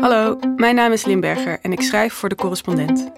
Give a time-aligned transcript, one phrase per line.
[0.00, 3.10] Hallo, mijn naam is Limberger en ik schrijf voor de correspondent.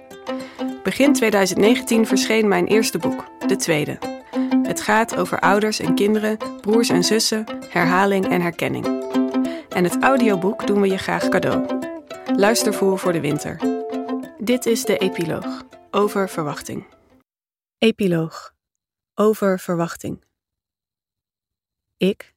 [0.83, 3.99] Begin 2019 verscheen mijn eerste boek, de tweede.
[4.63, 8.87] Het gaat over ouders en kinderen, broers en zussen, herhaling en herkenning.
[9.69, 11.79] En het audioboek doen we je graag cadeau.
[12.37, 13.61] Luistervoer voor de winter.
[14.39, 16.87] Dit is de epiloog over verwachting.
[17.79, 18.55] Epiloog
[19.15, 20.25] over verwachting.
[21.97, 22.35] Ik.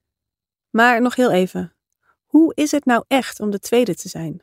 [0.70, 1.74] Maar nog heel even.
[2.34, 4.42] Hoe is het nou echt om de tweede te zijn?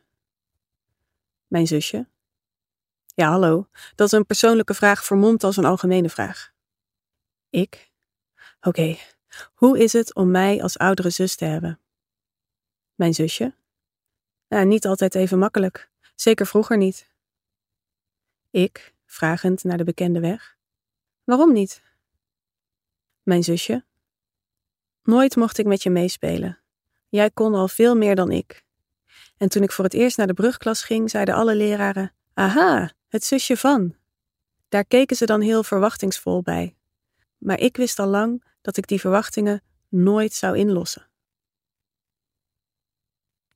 [1.46, 2.08] Mijn zusje.
[3.06, 3.68] Ja, hallo.
[3.94, 6.52] Dat is een persoonlijke vraag vermomd als een algemene vraag.
[7.48, 7.90] Ik.
[8.60, 8.96] Oké,
[9.54, 11.80] hoe is het om mij als oudere zus te hebben?
[12.94, 13.54] Mijn zusje.
[14.48, 15.90] Nou, niet altijd even makkelijk.
[16.14, 17.10] Zeker vroeger niet.
[18.50, 20.56] Ik, vragend naar de bekende weg.
[21.24, 21.82] Waarom niet?
[23.22, 23.84] Mijn zusje.
[25.02, 26.59] Nooit mocht ik met je meespelen.
[27.10, 28.64] Jij kon al veel meer dan ik.
[29.36, 33.24] En toen ik voor het eerst naar de brugklas ging, zeiden alle leraren: Aha, het
[33.24, 33.94] zusje van.
[34.68, 36.76] Daar keken ze dan heel verwachtingsvol bij.
[37.38, 41.08] Maar ik wist al lang dat ik die verwachtingen nooit zou inlossen.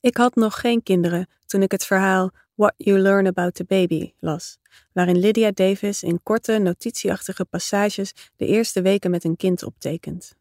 [0.01, 4.13] Ik had nog geen kinderen toen ik het verhaal What You Learn About the Baby
[4.19, 4.59] las,
[4.93, 10.37] waarin Lydia Davis in korte, notitieachtige passages de eerste weken met een kind optekent.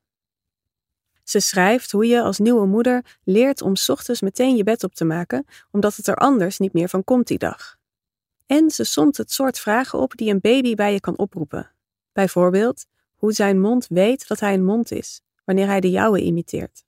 [1.23, 5.05] Ze schrijft hoe je als nieuwe moeder leert om ochtends meteen je bed op te
[5.05, 7.77] maken, omdat het er anders niet meer van komt die dag.
[8.45, 11.71] En ze somt het soort vragen op die een baby bij je kan oproepen.
[12.13, 16.83] Bijvoorbeeld, hoe zijn mond weet dat hij een mond is, wanneer hij de jouwe imiteert.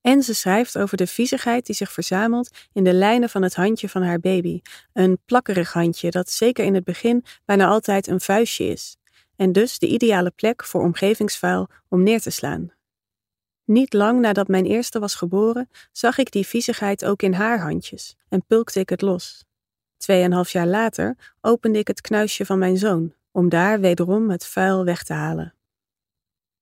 [0.00, 3.88] En ze schrijft over de viezigheid die zich verzamelt in de lijnen van het handje
[3.88, 4.60] van haar baby.
[4.92, 8.96] Een plakkerig handje dat zeker in het begin bijna altijd een vuistje is.
[9.36, 12.72] En dus de ideale plek voor omgevingsvuil om neer te slaan.
[13.70, 18.16] Niet lang nadat mijn eerste was geboren, zag ik die viezigheid ook in haar handjes
[18.28, 19.44] en pulkte ik het los.
[19.96, 24.84] Tweeënhalf jaar later opende ik het knuisje van mijn zoon, om daar wederom het vuil
[24.84, 25.54] weg te halen.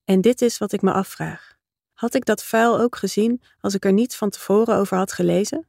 [0.05, 1.57] En dit is wat ik me afvraag.
[1.93, 5.69] Had ik dat vuil ook gezien als ik er niet van tevoren over had gelezen?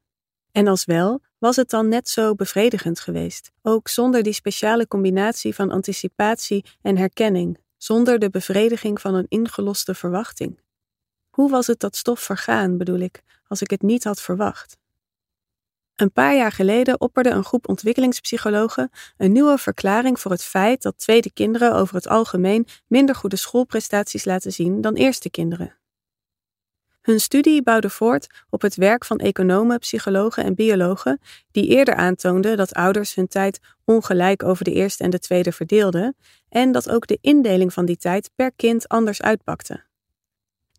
[0.51, 5.55] En als wel, was het dan net zo bevredigend geweest, ook zonder die speciale combinatie
[5.55, 10.59] van anticipatie en herkenning, zonder de bevrediging van een ingeloste verwachting?
[11.29, 14.77] Hoe was het dat stof vergaan, bedoel ik, als ik het niet had verwacht?
[15.95, 20.97] Een paar jaar geleden opperde een groep ontwikkelingspsychologen een nieuwe verklaring voor het feit dat
[20.97, 25.77] tweede kinderen over het algemeen minder goede schoolprestaties laten zien dan eerste kinderen.
[27.01, 31.19] Hun studie bouwde voort op het werk van economen, psychologen en biologen,
[31.51, 36.15] die eerder aantoonden dat ouders hun tijd ongelijk over de eerste en de tweede verdeelden
[36.49, 39.88] en dat ook de indeling van die tijd per kind anders uitpakte.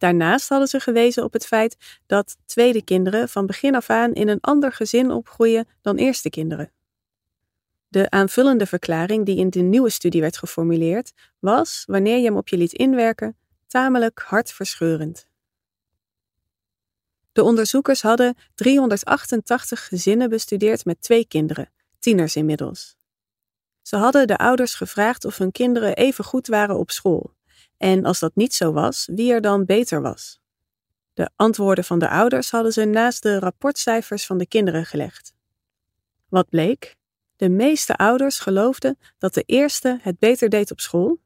[0.00, 4.28] Daarnaast hadden ze gewezen op het feit dat tweede kinderen van begin af aan in
[4.28, 6.72] een ander gezin opgroeien dan eerste kinderen.
[7.88, 12.49] De aanvullende verklaring die in de nieuwe studie werd geformuleerd was, wanneer je hem op
[12.49, 15.27] je liet inwerken, tamelijk hartverscheurend.
[17.32, 22.97] De onderzoekers hadden 388 gezinnen bestudeerd met twee kinderen, tieners inmiddels.
[23.82, 27.38] Ze hadden de ouders gevraagd of hun kinderen even goed waren op school
[27.80, 30.41] en als dat niet zo was, wie er dan beter was.
[31.14, 35.34] De antwoorden van de ouders hadden ze naast de rapportcijfers van de kinderen gelegd.
[36.28, 36.96] Wat bleek?
[37.36, 41.20] De meeste ouders geloofden dat de eerste het beter deed op school,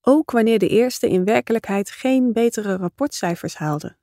[0.00, 3.96] ook wanneer de eerste in werkelijkheid geen betere rapportcijfers haalde.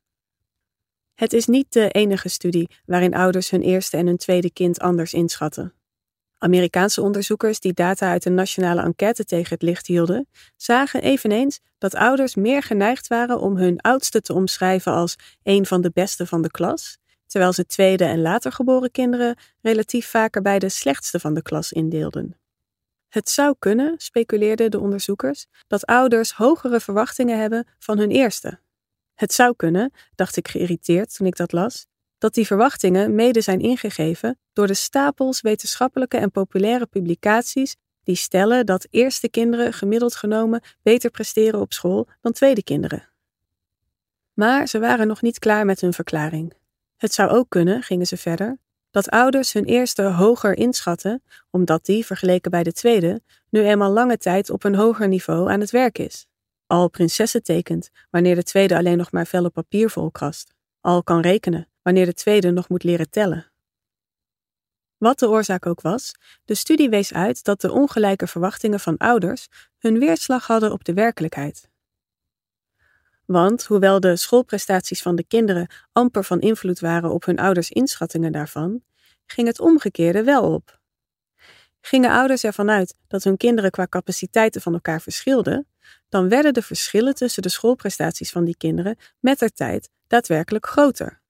[1.13, 5.13] Het is niet de enige studie waarin ouders hun eerste en hun tweede kind anders
[5.13, 5.73] inschatten.
[6.38, 11.96] Amerikaanse onderzoekers die data uit een nationale enquête tegen het licht hielden, zagen eveneens dat
[11.96, 16.41] ouders meer geneigd waren om hun oudste te omschrijven als een van de beste van
[16.41, 21.34] de klas, terwijl ze tweede en later geboren kinderen relatief vaker bij de slechtste van
[21.34, 22.40] de klas indeelden.
[23.07, 28.59] Het zou kunnen, speculeerden de onderzoekers, dat ouders hogere verwachtingen hebben van hun eerste.
[29.13, 31.88] Het zou kunnen, dacht ik geïrriteerd toen ik dat las,
[32.18, 38.66] dat die verwachtingen mede zijn ingegeven door de stapels wetenschappelijke en populaire publicaties die stellen
[38.66, 43.09] dat eerste kinderen gemiddeld genomen beter presteren op school dan tweede kinderen.
[44.34, 46.53] Maar ze waren nog niet klaar met hun verklaring.
[46.96, 48.59] Het zou ook kunnen, gingen ze verder,
[48.91, 54.18] dat ouders hun eerste hoger inschatten, omdat die, vergeleken bij de tweede, nu eenmaal lange
[54.18, 56.28] tijd op een hoger niveau aan het werk is.
[56.68, 60.53] Al prinsessen tekent, wanneer de tweede alleen nog maar vellen papier volkrast.
[60.82, 63.52] Al kan rekenen, wanneer de tweede nog moet leren tellen.
[64.97, 66.11] Wat de oorzaak ook was,
[66.46, 69.47] de studie wees uit dat de ongelijke verwachtingen van ouders
[69.78, 71.70] hun weerslag hadden op de werkelijkheid.
[73.26, 78.32] Want hoewel de schoolprestaties van de kinderen amper van invloed waren op hun ouders' inschattingen
[78.32, 78.84] daarvan,
[79.26, 80.79] ging het omgekeerde wel op.
[81.82, 85.67] Gingen ouders ervan uit dat hun kinderen qua capaciteiten van elkaar verschilden,
[86.09, 91.23] dan werden de verschillen tussen de schoolprestaties van die kinderen met der tijd daadwerkelijk groter.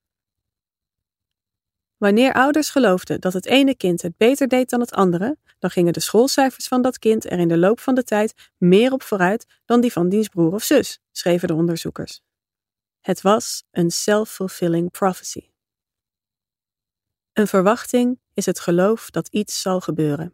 [2.06, 5.94] Wanneer ouders geloofden dat het ene kind het beter deed dan het andere, dan gingen
[5.94, 9.46] de schoolcijfers van dat kind er in de loop van de tijd meer op vooruit
[9.66, 12.22] dan die van diens broer of zus, schreven de onderzoekers.
[13.02, 15.50] Het was een self-fulfilling prophecy.
[17.34, 20.34] Een verwachting is het geloof dat iets zal gebeuren.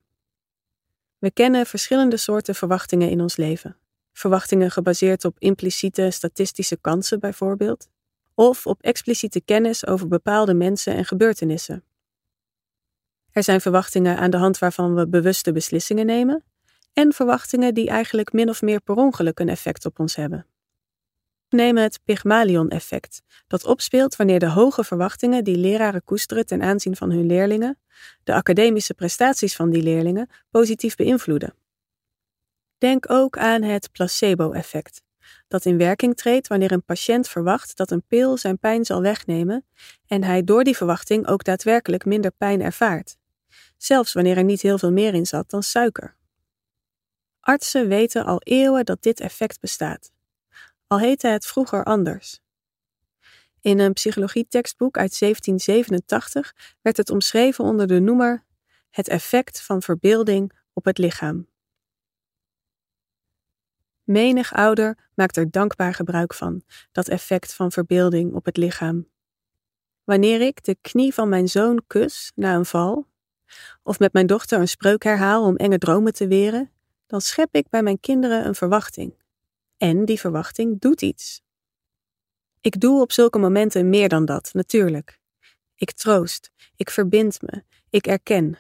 [1.17, 3.77] We kennen verschillende soorten verwachtingen in ons leven.
[4.13, 7.89] Verwachtingen gebaseerd op impliciete statistische kansen bijvoorbeeld,
[8.35, 11.83] of op expliciete kennis over bepaalde mensen en gebeurtenissen.
[13.31, 16.43] Er zijn verwachtingen aan de hand waarvan we bewuste beslissingen nemen,
[16.93, 20.45] en verwachtingen die eigenlijk min of meer per ongeluk een effect op ons hebben.
[21.49, 27.11] Neem het Pygmalion-effect, dat opspeelt wanneer de hoge verwachtingen die leraren koesteren ten aanzien van
[27.11, 27.79] hun leerlingen,
[28.23, 31.53] de academische prestaties van die leerlingen positief beïnvloeden.
[32.77, 35.01] Denk ook aan het placebo-effect,
[35.47, 39.65] dat in werking treedt wanneer een patiënt verwacht dat een pil zijn pijn zal wegnemen
[40.07, 43.17] en hij door die verwachting ook daadwerkelijk minder pijn ervaart,
[43.77, 46.15] zelfs wanneer er niet heel veel meer in zat dan suiker.
[47.39, 50.11] Artsen weten al eeuwen dat dit effect bestaat,
[50.87, 52.41] al heette het vroeger anders.
[53.61, 58.45] In een psychologietekstboek uit 1787 werd het omschreven onder de noemer
[58.89, 61.50] het effect van verbeelding op het lichaam.
[64.11, 69.07] Menig ouder maakt er dankbaar gebruik van, dat effect van verbeelding op het lichaam.
[70.03, 73.07] Wanneer ik de knie van mijn zoon kus na een val,
[73.83, 76.71] of met mijn dochter een spreuk herhaal om enge dromen te weren,
[77.07, 79.15] dan schep ik bij mijn kinderen een verwachting.
[79.77, 81.41] En die verwachting doet iets.
[82.61, 85.19] Ik doe op zulke momenten meer dan dat, natuurlijk.
[85.75, 88.57] Ik troost, ik verbind me, ik erken,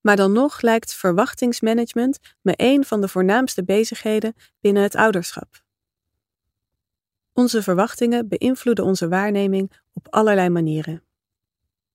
[0.00, 5.62] maar dan nog lijkt verwachtingsmanagement me een van de voornaamste bezigheden binnen het ouderschap.
[7.32, 11.02] Onze verwachtingen beïnvloeden onze waarneming op allerlei manieren.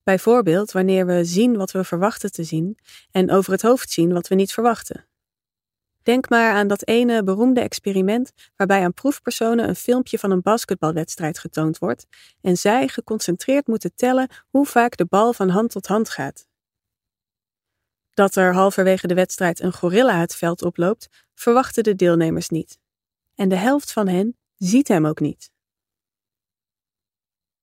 [0.04, 2.78] Bijvoorbeeld wanneer we zien wat we verwachten te zien
[3.12, 5.06] en over het hoofd zien wat we niet verwachten.
[6.04, 11.40] Denk maar aan dat ene beroemde experiment waarbij aan proefpersonen een filmpje van een basketbalwedstrijd
[11.40, 12.06] getoond wordt
[12.42, 16.48] en zij geconcentreerd moeten tellen hoe vaak de bal van hand tot hand gaat.
[18.16, 22.80] Dat er halverwege de wedstrijd een gorilla het veld oploopt, verwachten de deelnemers niet.
[23.36, 25.52] En de helft van hen ziet hem ook niet.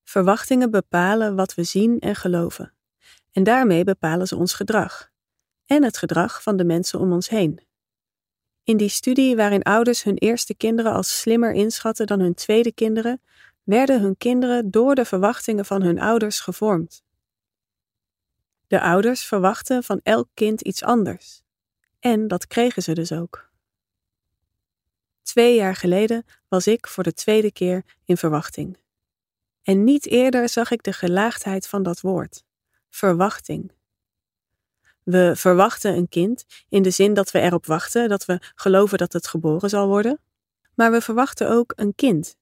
[0.04, 2.74] Verwachtingen bepalen wat we zien en geloven.
[3.30, 5.10] En daarmee bepalen ze ons gedrag.
[5.66, 7.66] En het gedrag van de mensen om ons heen.
[8.64, 13.22] In die studie waarin ouders hun eerste kinderen als slimmer inschatten dan hun tweede kinderen,
[13.62, 17.02] werden hun kinderen door de verwachtingen van hun ouders gevormd.
[18.72, 21.42] De ouders verwachten van elk kind iets anders.
[22.00, 23.50] En dat kregen ze dus ook.
[25.22, 28.78] Twee jaar geleden was ik voor de tweede keer in verwachting.
[29.62, 32.44] En niet eerder zag ik de gelaagdheid van dat woord:
[32.90, 33.72] verwachting.
[35.02, 39.12] We verwachten een kind in de zin dat we erop wachten, dat we geloven dat
[39.12, 40.20] het geboren zal worden.
[40.74, 42.36] Maar we verwachten ook een kind,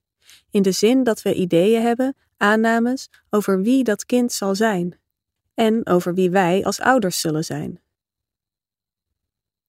[0.51, 5.00] in de zin dat we ideeën hebben, aannames over wie dat kind zal zijn
[5.55, 7.81] en over wie wij als ouders zullen zijn.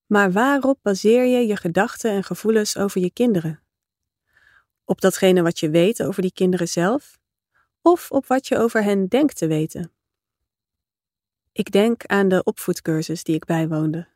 [0.05, 3.59] Maar waarop baseer je je gedachten en gevoelens over je kinderen?
[4.85, 7.19] Op datgene wat je weet over die kinderen zelf,
[7.81, 9.91] of op wat je over hen denkt te weten?
[11.51, 14.07] Ik denk aan de opvoedcursus die ik bijwoonde.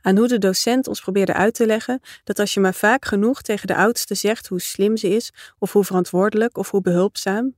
[0.00, 3.42] Aan hoe de docent ons probeerde uit te leggen dat als je maar vaak genoeg
[3.42, 7.56] tegen de oudste zegt hoe slim ze is, of hoe verantwoordelijk of hoe behulpzaam,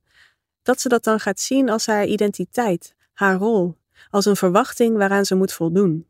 [0.61, 3.77] dat ze dat dan gaat zien als haar identiteit, haar rol,
[4.09, 6.07] als een verwachting waaraan ze moet voldoen.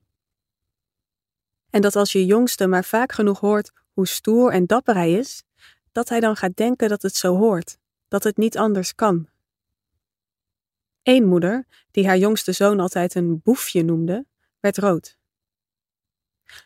[1.69, 5.43] En dat als je jongste maar vaak genoeg hoort hoe stoer en dapper hij is,
[5.91, 9.27] dat hij dan gaat denken dat het zo hoort, dat het niet anders kan.
[11.03, 14.25] Eén moeder, die haar jongste zoon altijd een boefje noemde,
[14.59, 15.17] werd rood.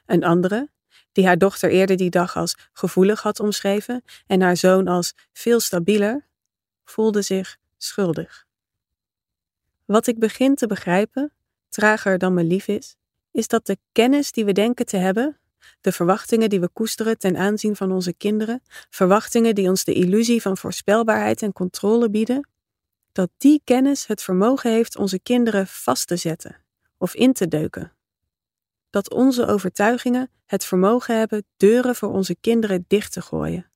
[0.06, 0.70] Een andere,
[1.12, 5.60] die haar dochter eerder die dag als gevoelig had omschreven en haar zoon als veel
[5.60, 6.28] stabieler,
[6.84, 8.47] voelde zich schuldig.
[9.88, 11.34] Wat ik begin te begrijpen,
[11.70, 12.96] trager dan me lief is,
[13.32, 15.40] is dat de kennis die we denken te hebben,
[15.82, 20.42] de verwachtingen die we koesteren ten aanzien van onze kinderen, verwachtingen die ons de illusie
[20.42, 22.50] van voorspelbaarheid en controle bieden,
[23.12, 26.64] dat die kennis het vermogen heeft onze kinderen vast te zetten
[26.98, 27.94] of in te deuken.
[28.90, 33.72] Dat onze overtuigingen het vermogen hebben deuren voor onze kinderen dicht te gooien,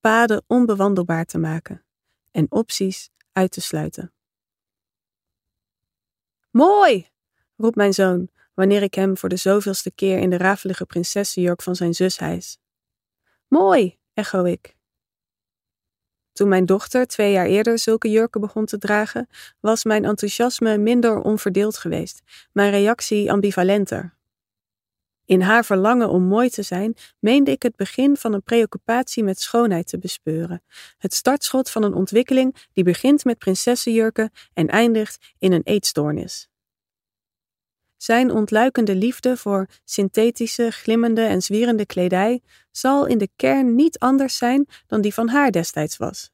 [0.00, 1.84] paden onbewandelbaar te maken
[2.30, 4.13] en opties uit te sluiten.
[6.56, 7.08] Mooi,
[7.56, 11.76] roept mijn zoon wanneer ik hem voor de zoveelste keer in de rafelige prinsessenjurk van
[11.76, 12.58] zijn zus hijs.
[13.48, 14.76] Mooi, echo ik.
[16.32, 19.28] Toen mijn dochter twee jaar eerder zulke jurken begon te dragen,
[19.60, 24.16] was mijn enthousiasme minder onverdeeld geweest, mijn reactie ambivalenter.
[25.26, 29.40] In haar verlangen om mooi te zijn, meende ik het begin van een preoccupatie met
[29.40, 30.62] schoonheid te bespeuren.
[30.98, 36.48] Het startschot van een ontwikkeling die begint met prinsessenjurken en eindigt in een eetstoornis.
[37.96, 44.36] Zijn ontluikende liefde voor synthetische, glimmende en zwierende kledij zal in de kern niet anders
[44.36, 46.30] zijn dan die van haar destijds was.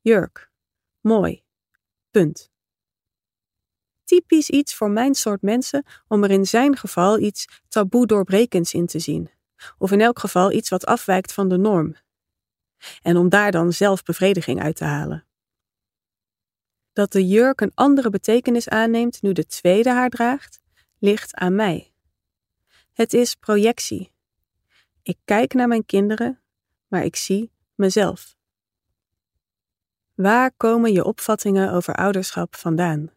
[0.00, 0.50] Jurk.
[1.00, 1.42] Mooi.
[2.10, 2.50] Punt.
[4.06, 8.86] Typisch iets voor mijn soort mensen om er in zijn geval iets taboe doorbrekends in
[8.86, 9.30] te zien.
[9.78, 11.96] Of in elk geval iets wat afwijkt van de norm.
[13.02, 15.26] En om daar dan zelf bevrediging uit te halen.
[16.92, 20.60] Dat de jurk een andere betekenis aanneemt nu de tweede haar draagt,
[20.98, 21.92] ligt aan mij.
[22.92, 24.12] Het is projectie.
[25.02, 26.40] Ik kijk naar mijn kinderen,
[26.88, 28.36] maar ik zie mezelf.
[30.14, 33.15] Waar komen je opvattingen over ouderschap vandaan?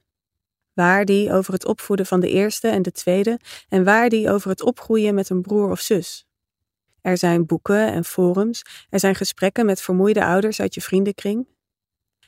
[0.79, 4.49] Waar die over het opvoeden van de eerste en de tweede en waar die over
[4.49, 6.27] het opgroeien met een broer of zus?
[7.01, 11.47] Er zijn boeken en forums, er zijn gesprekken met vermoeide ouders uit je vriendenkring.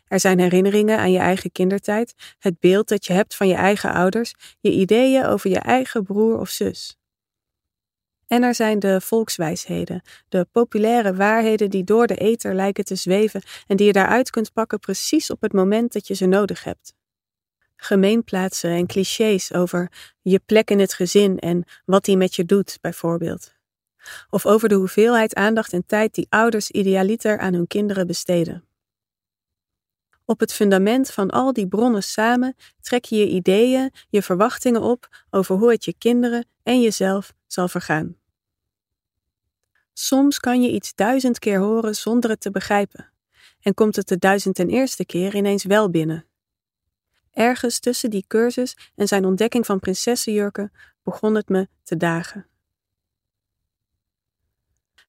[0.07, 3.91] Er zijn herinneringen aan je eigen kindertijd, het beeld dat je hebt van je eigen
[3.91, 6.99] ouders, je ideeën over je eigen broer of zus.
[8.27, 13.41] En er zijn de volkswijsheden, de populaire waarheden die door de ether lijken te zweven
[13.67, 16.99] en die je daaruit kunt pakken precies op het moment dat je ze nodig hebt.
[17.83, 22.77] Gemeenplaatsen en clichés over je plek in het gezin en wat die met je doet,
[22.81, 23.53] bijvoorbeeld.
[24.29, 28.65] Of over de hoeveelheid aandacht en tijd die ouders idealiter aan hun kinderen besteden.
[30.25, 35.25] Op het fundament van al die bronnen samen trek je je ideeën, je verwachtingen op
[35.29, 38.15] over hoe het je kinderen en jezelf zal vergaan.
[39.93, 43.11] Soms kan je iets duizend keer horen zonder het te begrijpen,
[43.61, 46.25] en komt het de duizend en eerste keer ineens wel binnen.
[47.33, 50.71] Ergens tussen die cursus en zijn ontdekking van prinsessenjurken
[51.03, 52.45] begon het me te dagen.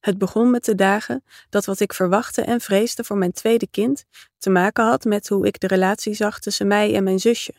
[0.00, 4.05] Het begon met de dagen dat wat ik verwachtte en vreesde voor mijn tweede kind
[4.38, 7.55] te maken had met hoe ik de relatie zag tussen mij en mijn zusje.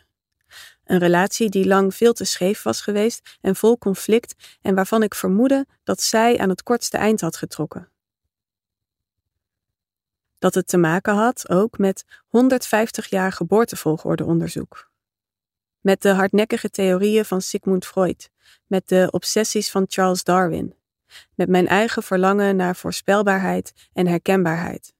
[0.84, 5.15] Een relatie die lang veel te scheef was geweest en vol conflict en waarvan ik
[5.15, 7.93] vermoedde dat zij aan het kortste eind had getrokken.
[10.44, 14.92] Dat het te maken had ook met 150 jaar geboortevolgordeonderzoek.
[15.82, 18.30] Met de hardnekkige theorieën van Sigmund Freud,
[18.68, 20.76] met de obsessies van Charles Darwin,
[21.36, 24.94] met mijn eigen verlangen naar voorspelbaarheid en herkenbaarheid.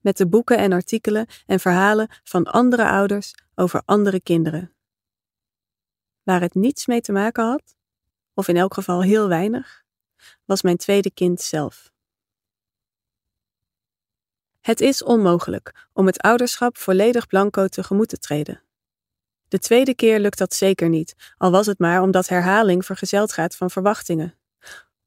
[0.00, 4.74] Met de boeken en artikelen en verhalen van andere ouders over andere kinderen.
[6.22, 7.76] Waar het niets mee te maken had,
[8.34, 9.84] of in elk geval heel weinig,
[10.44, 11.96] was mijn tweede kind zelf.
[14.68, 18.62] Het is onmogelijk om het ouderschap volledig blanco tegemoet te treden.
[19.48, 23.56] De tweede keer lukt dat zeker niet, al was het maar omdat herhaling vergezeld gaat
[23.56, 24.38] van verwachtingen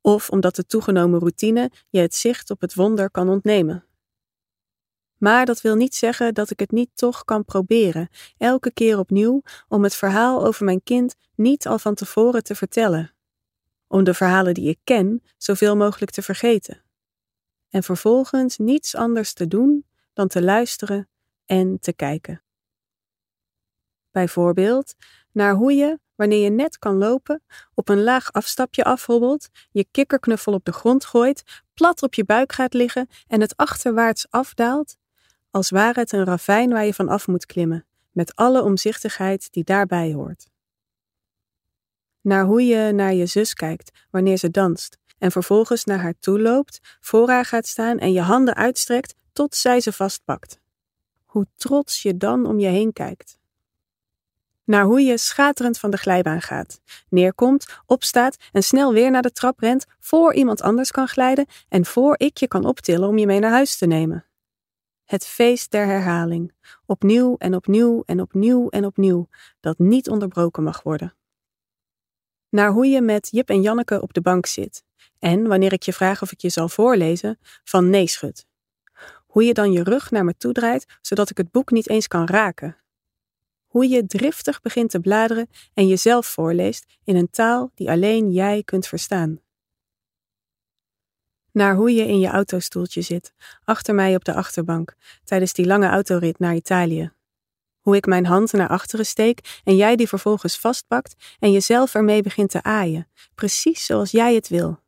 [0.02, 3.86] of omdat de toegenomen routine je het zicht op het wonder kan ontnemen.
[5.18, 9.42] Maar dat wil niet zeggen dat ik het niet toch kan proberen, elke keer opnieuw,
[9.68, 13.14] om het verhaal over mijn kind niet al van tevoren te vertellen.
[13.88, 16.84] Om de verhalen die ik ken zoveel mogelijk te vergeten.
[17.72, 21.10] En vervolgens niets anders te doen dan te luisteren
[21.46, 22.44] en te kijken.
[24.12, 24.96] Bijvoorbeeld
[25.32, 30.54] naar hoe je, wanneer je net kan lopen, op een laag afstapje afhobbelt, je kikkerknuffel
[30.54, 34.98] op de grond gooit, plat op je buik gaat liggen en het achterwaarts afdaalt,
[35.52, 39.64] als ware het een ravijn waar je van af moet klimmen, met alle omzichtigheid die
[39.64, 40.50] daarbij hoort.
[42.22, 46.40] Naar hoe je naar je zus kijkt wanneer ze danst en vervolgens naar haar toe
[46.40, 50.60] loopt, voor haar gaat staan en je handen uitstrekt tot zij ze vastpakt.
[51.26, 53.40] Hoe trots je dan om je heen kijkt
[54.72, 59.32] naar hoe je schaterend van de glijbaan gaat, neerkomt, opstaat en snel weer naar de
[59.32, 63.26] trap rent voor iemand anders kan glijden en voor ik je kan optillen om je
[63.26, 64.26] mee naar huis te nemen.
[65.06, 66.54] Het feest der herhaling,
[66.86, 69.28] opnieuw en opnieuw en opnieuw en opnieuw,
[69.60, 71.16] dat niet onderbroken mag worden.
[72.50, 74.84] Naar hoe je met Jip en Janneke op de bank zit
[75.22, 78.46] en, wanneer ik je vraag of ik je zal voorlezen, van nee schudt.
[79.28, 82.08] Hoe je dan je rug naar me toe draait, zodat ik het boek niet eens
[82.08, 82.82] kan raken,
[83.72, 88.64] hoe je driftig begint te bladeren en jezelf voorleest in een taal die alleen jij
[88.64, 89.40] kunt verstaan.
[91.52, 95.88] Naar hoe je in je autostoeltje zit, achter mij op de achterbank, tijdens die lange
[95.88, 97.12] autorit naar Italië.
[97.80, 102.22] Hoe ik mijn hand naar achteren steek en jij die vervolgens vastpakt en jezelf ermee
[102.22, 104.81] begint te aaien, precies zoals jij het wil.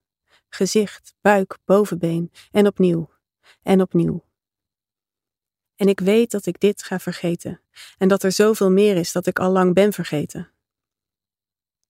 [0.54, 3.10] Gezicht, buik, bovenbeen en opnieuw
[3.64, 4.24] en opnieuw.
[5.76, 7.62] En ik weet dat ik dit ga vergeten
[7.98, 10.52] en dat er zoveel meer is dat ik al lang ben vergeten.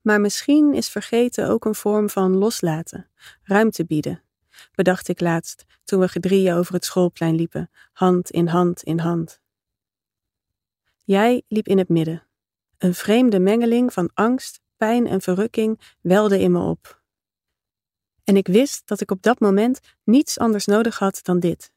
[0.01, 3.09] Maar misschien is vergeten ook een vorm van loslaten,
[3.43, 4.23] ruimte bieden,
[4.75, 9.41] bedacht ik laatst toen we gedrieën over het schoolplein liepen, hand in hand in hand.
[11.03, 12.27] Jij liep in het midden.
[12.77, 17.02] Een vreemde mengeling van angst, pijn en verrukking welde in me op.
[18.23, 21.71] En ik wist dat ik op dat moment niets anders nodig had dan dit.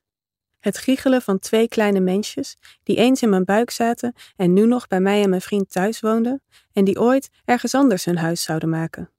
[0.59, 4.87] Het giechelen van twee kleine mensjes die eens in mijn buik zaten en nu nog
[4.87, 8.69] bij mij en mijn vriend thuis woonden en die ooit ergens anders hun huis zouden
[8.69, 9.11] maken.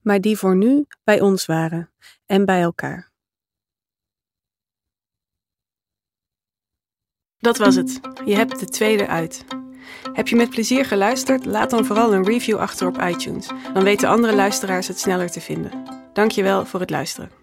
[0.00, 1.92] Maar die voor nu bij ons waren
[2.26, 3.10] en bij elkaar.
[7.38, 8.00] Dat was het.
[8.24, 9.61] Je hebt de tweede uit.
[10.12, 11.44] Heb je met plezier geluisterd?
[11.44, 13.46] Laat dan vooral een review achter op iTunes.
[13.74, 15.70] Dan weten andere luisteraars het sneller te vinden.
[16.12, 17.40] Dankjewel voor het luisteren.